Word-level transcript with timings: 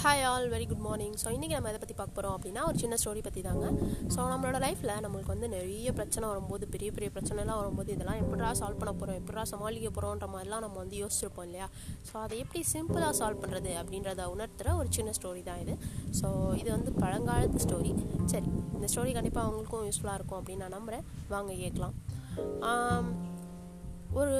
Hi 0.00 0.22
all 0.22 0.50
very 0.52 0.66
good 0.68 0.82
morning 0.86 1.14
so 1.22 1.28
இன்றைக்கி 1.34 1.54
நம்ம 1.54 1.68
எதை 1.68 1.78
பற்றி 1.78 1.94
பார்க்க 1.94 2.16
போகிறோம் 2.16 2.34
அப்படின்னா 2.36 2.62
ஒரு 2.66 2.78
சின்ன 2.78 2.96
ஸ்டோரி 3.02 3.22
பற்றி 3.22 3.40
தாங்க 3.40 3.66
ஸோ 4.14 4.18
நம்மளோட 4.32 4.58
லைஃப்பில் 4.64 4.92
நம்மளுக்கு 5.04 5.32
வந்து 5.34 5.48
நிறைய 5.48 5.92
பிரச்சனை 5.92 6.28
வரும்போது 6.28 6.68
பெரிய 6.68 6.88
பெரிய 6.92 7.08
பிரச்சனைலாம் 7.14 7.58
வரும்போது 7.60 7.92
இதெல்லாம் 7.92 8.20
எப்படா 8.22 8.50
சால்வ் 8.60 8.80
பண்ண 8.82 8.92
போகிறோம் 8.92 9.18
எப்படா 9.20 9.42
சமாளிக்க 9.42 9.88
போகிறோன்ற 9.88 10.26
மாதிரிலாம் 10.34 10.64
நம்ம 10.66 10.76
வந்து 10.76 10.96
யோசிச்சிருப்போம் 11.02 11.46
இல்லையா? 11.48 11.66
ஸோ 12.08 12.14
அதை 12.24 12.38
எப்படி 12.38 12.62
சிம்பிளாக 12.72 13.12
சால்வ் 13.20 13.42
பண்ணுறது 13.42 13.72
அப்படின்றத 13.82 14.28
உணர்த்துகிற 14.34 14.76
ஒரு 14.76 14.88
சின்ன 14.90 15.12
ஸ்டோரி 15.18 15.42
தான் 15.42 15.60
இது. 15.64 15.74
ஸோ 16.20 16.28
இது 16.60 16.70
வந்து 16.76 16.92
பழங்காலத்து 17.02 17.64
ஸ்டோரி 17.66 17.92
சரி 18.24 18.50
இந்த 18.76 18.86
ஸ்டோரி 18.94 19.12
கண்டிப்பாக 19.18 19.46
அவங்களுக்கும் 19.46 19.86
யூஸ்ஃபுல்லாக 19.88 20.18
இருக்கும் 20.20 20.40
அப்படின்னு 20.40 20.64
நான் 20.66 20.76
நம்புகிறேன் 20.78 21.04
வாங்க 21.28 21.52
கேட்கலாம். 21.64 21.96
ஒரு 24.12 24.36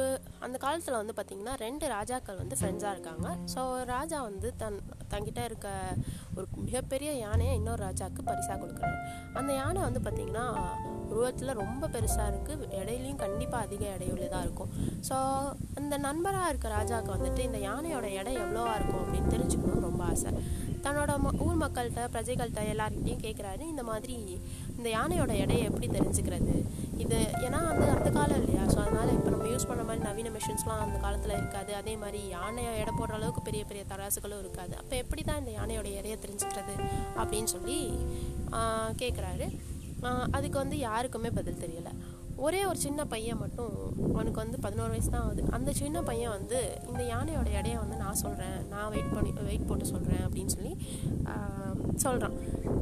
அந்த 0.46 0.56
காலத்தில் 0.64 0.98
வந்து 1.00 1.14
பார்த்திங்கன்னா 1.18 1.54
ரெண்டு 1.64 1.86
ராஜாக்கள் 1.94 2.40
வந்து 2.42 2.56
ஃப்ரெண்ட்ஸாக 2.58 2.94
இருக்காங்க. 2.96 3.28
ஸோ 3.54 3.60
ராஜா 3.94 4.18
வந்து 4.28 4.50
தன் 4.62 4.78
தங்கிட்ட 5.12 5.40
இருக்க 5.48 5.68
ஒரு 6.36 6.46
மிகப்பெரிய 6.66 7.10
யானையை 7.24 7.52
இன்னொரு 7.60 7.82
ராஜாவுக்கு 7.88 8.22
பரிசாக 8.30 8.56
கொடுக்குறாரு. 8.62 8.98
அந்த 9.40 9.50
யானை 9.60 9.80
வந்து 9.88 10.02
பார்த்திங்கன்னா 10.06 10.46
உருவத்தில் 11.12 11.58
ரொம்ப 11.62 11.84
பெருசாக 11.94 12.30
இருக்குது 12.32 12.64
இடையிலையும் 12.80 13.20
கண்டிப்பாக 13.24 13.66
அதிக 13.66 13.84
எடையுள்ளதாக 13.96 14.44
இருக்கும். 14.46 14.72
ஸோ 15.08 15.16
அந்த 15.80 15.94
நண்பராக 16.06 16.50
இருக்க 16.52 16.68
ராஜாவுக்கு 16.78 17.14
வந்துட்டு 17.16 17.42
இந்த 17.48 17.60
யானையோட 17.68 18.06
எடை 18.20 18.34
எவ்வளோவா 18.44 18.74
இருக்கும் 18.78 19.02
அப்படின்னு 19.04 19.34
தெரிஞ்சுக்கணும்னு 19.34 19.86
ரொம்ப 19.88 20.04
ஆசை. 20.12 20.32
தன்னோட 20.84 21.12
ம 21.22 21.30
ஊர் 21.44 21.56
மக்கள்கிட்ட 21.62 22.02
பிரஜைகள்கிட்ட 22.14 22.62
எல்லாருக்கிட்டையும் 22.72 23.24
கேட்குறாரு 23.24 23.62
இந்த 23.72 23.82
மாதிரி 23.88 24.16
இந்த 24.76 24.88
யானையோட 24.96 25.32
எடையை 25.44 25.62
எப்படி 25.68 25.86
தெரிஞ்சுக்கிறது? 25.96 26.54
இது 27.04 27.18
ஏன்னா 27.46 27.60
வந்து 27.70 27.86
அந்த 27.96 28.10
காலம் 28.16 28.38
இல்லையா? 28.42 28.64
ஸோ 28.74 28.77
யூஸ் 29.68 29.76
பண்ண 29.76 29.88
மாதிரி 29.88 30.02
நவீன 30.08 30.28
மிஷின்ஸ்லாம் 30.34 30.82
அந்த 30.84 30.98
காலத்தில் 31.04 31.34
இருக்காது. 31.38 31.70
அதே 31.80 31.94
மாதிரி 32.02 32.20
யானையை 32.34 32.70
எடை 32.82 32.92
போடுற 32.98 33.14
அளவுக்கு 33.18 33.40
பெரிய 33.48 33.62
பெரிய 33.70 33.82
தராசுகளும் 33.90 34.40
இருக்காது. 34.44 34.74
அப்போ 34.80 34.94
எப்படி 35.02 35.22
தான் 35.28 35.40
இந்த 35.42 35.52
யானையோட 35.58 35.88
எடையை 36.00 36.16
தெரிஞ்சுக்கிறது 36.24 36.74
அப்படின்னு 37.20 37.50
சொல்லி 37.54 37.76
கேட்குறாரு 39.02 39.46
அதுக்கு 40.36 40.56
வந்து 40.62 40.76
யாருக்குமே 40.88 41.30
பதில் 41.38 41.62
தெரியலை. 41.64 41.92
ஒரே 42.46 42.60
ஒரு 42.70 42.78
சின்ன 42.86 43.04
பையன் 43.12 43.40
மட்டும் 43.44 43.72
அவனுக்கு 44.16 44.40
வந்து 44.42 44.58
பதினோரு 44.64 44.90
வயசு 44.94 45.10
தான் 45.14 45.24
ஆகுது. 45.28 45.42
அந்த 45.56 45.70
சின்ன 45.82 46.02
பையன் 46.08 46.34
வந்து 46.38 46.58
இந்த 46.90 47.02
யானையோட 47.14 47.48
இடைய 47.60 47.76
வந்து 47.84 47.96
நான் 48.02 48.20
சொல்கிறேன் 48.24 48.57
நான் 48.78 48.92
வெயிட் 48.94 49.14
பண்ணி 49.16 49.30
வெயிட் 49.50 49.68
போட்டு 49.68 49.92
சொல்கிறேன் 49.92 50.24
அப்படின்னு 50.26 50.54
சொல்லி 50.56 50.72
சொல்கிறான் 52.04 52.36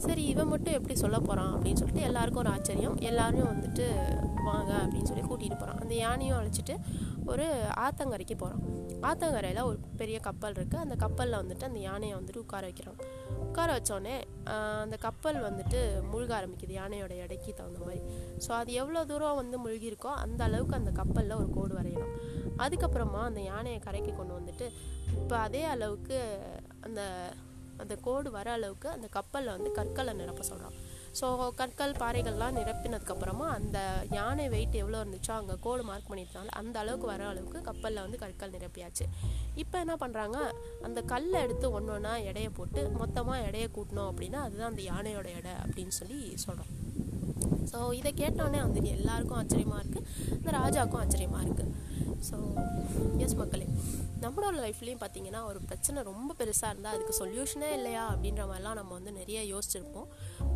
சரி 0.07 0.23
இவன் 0.33 0.51
மட்டும் 0.53 0.77
எப்படி 0.79 0.95
சொல்ல 1.03 1.19
போகிறான் 1.27 1.53
அப்படின்னு 1.57 1.81
சொல்லிட்டு 1.81 2.07
எல்லாருக்கும் 2.09 2.43
ஒரு 2.45 2.53
ஆச்சரியம். 2.55 2.97
எல்லாரும் 3.11 3.51
வந்துட்டு 3.53 3.85
வாங்க 4.49 4.73
அப்படின்னு 4.83 5.09
சொல்லி 5.11 5.25
கூட்டிகிட்டு 5.29 5.59
போகிறான் 5.61 5.81
அந்த 5.85 5.95
யானையும் 6.05 6.39
அழைச்சிட்டு 6.41 6.75
ஒரு 7.33 7.47
ஆத்தங்கரைக்கு 7.85 8.37
போகிறான் 8.43 8.63
ஆத்தங்கரையில் 9.09 9.67
ஒரு 9.69 9.79
பெரிய 10.01 10.19
கப்பல் 10.27 10.57
இருக்குது 10.59 10.83
அந்த 10.85 10.95
கப்பலில் 11.05 11.39
வந்துட்டு 11.41 11.65
அந்த 11.69 11.81
யானையை 11.87 12.15
வந்துட்டு 12.19 12.43
உட்கார 12.45 12.65
வைக்கிறான். 12.69 13.01
உட்கார 13.47 13.69
வச்சோடனே 13.77 14.15
அந்த 14.85 14.97
கப்பல் 15.07 15.39
வந்துட்டு 15.49 15.81
முழுக 16.13 16.33
ஆரம்பிக்குது 16.39 16.75
யானையோட 16.81 17.15
எடைக்கு 17.25 17.51
தகுந்த 17.59 17.81
மாதிரி. 17.85 18.01
ஸோ 18.45 18.51
அது 18.61 18.73
எவ்வளோ 18.83 19.03
தூரம் 19.11 19.41
வந்து 19.43 19.59
முழுகியிருக்கோ 19.65 20.13
அந்த 20.25 20.41
அளவுக்கு 20.49 20.79
அந்த 20.81 20.93
கப்பலில் 21.01 21.39
ஒரு 21.43 21.51
கோடு 21.57 21.75
வரையணும். 21.81 22.15
அதுக்கப்புறமா 22.63 23.23
அந்த 23.25 23.41
யானையை 23.41 23.81
கரைக்கு 23.81 24.15
கொண்டு 24.15 24.35
வந்துட்டு 24.35 24.67
இப்போ 25.17 25.37
அதே 25.37 25.65
அளவுக்கு 25.65 26.19
அந்த 26.81 27.01
அந்த 27.81 27.95
கோடு 28.03 28.31
வர 28.31 28.49
அளவுக்கு 28.53 28.89
அந்த 28.89 29.07
கப்பலில் 29.09 29.55
வந்து 29.57 29.71
கற்களை 29.73 30.13
நிரப்ப 30.13 30.43
சொல்கிறான் 30.43 30.77
ஸோ 31.13 31.27
கற்கள் 31.55 31.93
பாறைகள்லாம் 31.93 32.57
நிரப்பினதுக்கப்புறமா 32.57 33.47
அந்த 33.49 33.79
யானை 34.15 34.49
வெயிட் 34.49 34.75
எவ்வளோ 34.75 34.99
இருந்துச்சோ 35.03 35.33
அங்கே 35.33 35.55
கோடு 35.61 35.83
மார்க் 35.83 36.09
பண்ணியிருந்தாங்க 36.11 36.53
அந்த 36.53 36.79
அளவுக்கு 36.79 37.07
வர 37.07 37.23
அளவுக்கு 37.27 37.61
கப்பலில் 37.63 38.03
வந்து 38.03 38.19
கற்கள் 38.19 38.51
நிரப்பியாச்சு. 38.51 39.05
இப்போ 39.55 39.79
என்ன 39.79 39.97
பண்ணுறாங்க 39.97 40.39
அந்த 40.83 41.03
கல்லை 41.03 41.41
எடுத்து 41.41 41.71
ஒன்று 41.71 41.93
ஒன்றா 41.93 42.15
எடையை 42.23 42.51
போட்டு 42.51 42.83
மொத்தமாக 42.99 43.43
எடையை 43.43 43.69
கூட்டணும் 43.77 44.09
அப்படின்னா 44.11 44.41
அதுதான் 44.41 44.71
அந்த 44.71 44.83
யானையோட 44.83 45.29
எடை 45.39 45.55
அப்படின்னு 45.65 45.89
சொல்லி 45.91 46.37
சொல்கிறோம் 46.37 46.73
ஸோ 47.73 47.93
இதை 47.93 48.13
கேட்டோடனே 48.15 48.61
வந்து 48.61 48.89
எல்லாருக்கும் 48.89 49.39
ஆச்சரியமாக 49.39 49.83
இருக்குது 49.83 50.07
இந்த 50.35 50.51
ராஜாவுக்கும் 50.51 51.01
ஆச்சரியமாக 51.01 51.45
இருக்குது 51.45 51.73
எஸ் 53.25 53.39
மக்களே. 53.41 53.67
நம்மளோட 54.25 54.57
லைஃப்லேயும் 54.65 55.01
பார்த்தீங்கன்னா 55.03 55.41
ஒரு 55.49 55.59
பிரச்சனை 55.69 56.03
ரொம்ப 56.11 56.31
பெருசாக 56.39 56.71
இருந்தால் 56.73 56.95
அதுக்கு 56.97 57.15
சொல்யூஷனே 57.23 57.71
இல்லையா 57.79 58.03
அப்படின்ற 58.13 58.43
மாதிரிலாம் 58.51 58.79
நம்ம 58.81 58.93
வந்து 58.99 59.13
நிறைய 59.19 59.41
யோசிச்சிருப்போம். 59.53 60.09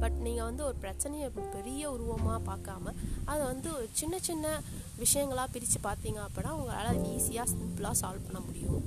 பட் 0.03 0.17
நீங்கள் 0.27 0.49
வந்து 0.49 0.63
ஒரு 0.69 0.77
பிரச்சனையை 0.85 1.29
பெரிய 1.57 1.83
உருவமாக 1.97 2.39
பார்க்காம 2.51 2.95
அதை 3.25 3.43
வந்து 3.53 3.69
ஒரு 3.79 3.89
சின்ன 4.01 4.19
சின்ன 4.29 4.47
விஷயங்களாக 5.03 5.49
பிரித்து 5.57 5.81
பார்த்தீங்க 5.89 6.21
அப்படின்னா 6.29 6.55
உங்களால் 6.61 7.03
ஈஸியாக 7.15 7.47
சிம்பிளாக 7.55 8.01
சால்வ் 8.03 8.27
பண்ண 8.29 8.41
முடியும். 8.49 8.81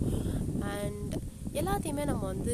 அண்ட் 0.73 1.13
எல்லாத்தையுமே 1.61 2.03
நம்ம 2.09 2.23
வந்து 2.33 2.53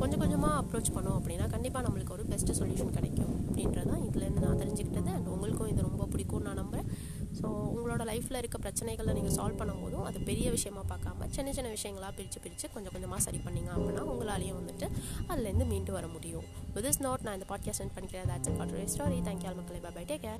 கொஞ்சம் 0.00 0.20
கொஞ்சமாக 0.22 0.58
அப்ரோச் 0.62 0.94
பண்ணோம் 0.96 1.16
அப்படின்னா 1.20 1.46
கண்டிப்பாக 1.54 1.84
நம்மளுக்கு 1.86 2.16
ஒரு 2.16 2.24
பெஸ்ட்டு 2.32 2.58
சொல்யூஷன் 2.60 2.96
கிடைக்கும் 2.98 3.32
அப்படின்றதான் 3.46 4.04
இதுலேருந்து 4.08 4.44
நான் 4.44 4.60
தெரிஞ்சுக்கிட்டது. 4.62 5.10
அண்ட் 5.16 5.30
உங்களுக்கும் 5.34 5.70
இது 5.72 5.88
ரொம்ப 5.88 6.04
பிடிக்கும்னு 6.12 6.48
நான் 6.48 6.60
நம்புகிறேன் 6.62 6.90
ஸோ 7.38 7.48
உங்களோட 7.96 8.08
லைஃப்பில் 8.08 8.36
இருக்க 8.36 8.58
பிரச்சனைகளை 8.58 9.12
நீங்கள் 9.12 9.34
சால்வ் 9.34 9.58
பண்ணும்போதும் 9.58 10.02
அது 10.02 10.20
பெரிய 10.20 10.50
விஷயமா 10.50 10.82
பார்க்காம 10.88 11.26
சின்ன 11.28 11.52
சின்ன 11.52 11.70
விஷயங்களாக 11.70 12.12
பிரித்து 12.16 12.40
பிரித்து 12.40 12.70
கொஞ்சம் 12.70 12.92
கொஞ்சமாக 12.92 13.20
சரி 13.20 13.40
பண்ணிங்க 13.44 13.70
அப்படின்னா 13.76 14.02
உங்களாலேயும் 14.12 14.58
வந்துட்டு 14.60 14.90
அதுலேருந்து 15.28 15.66
மீண்டு 15.66 15.92
வர 15.92 16.06
முடியும். 16.06 16.44
வித் 16.74 16.84
இஸ் 16.84 17.00
நாட் 17.00 17.20
நான் 17.20 17.40
இந்த 17.40 17.56
பாட்காஸ்ட் 17.56 17.80
சென்ட் 17.80 17.98
பண்ணிக்கிறேன். 17.98 18.28
That's 18.28 18.96
story 18.96 19.18
thank you 19.28 19.46
all 19.46 19.58
மக்களை. 19.60 19.80
Bye 19.82 19.90
bye 19.94 20.04
take 20.04 20.38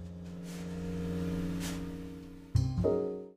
care 2.83 3.16